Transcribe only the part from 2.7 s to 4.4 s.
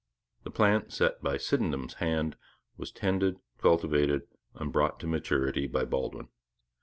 was tended, cultivated,